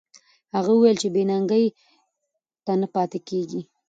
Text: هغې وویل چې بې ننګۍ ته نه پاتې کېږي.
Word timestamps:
هغې 0.55 0.71
وویل 0.75 0.97
چې 1.01 1.07
بې 1.13 1.23
ننګۍ 1.29 1.65
ته 2.65 2.73
نه 2.81 2.87
پاتې 2.93 3.19
کېږي. 3.29 3.61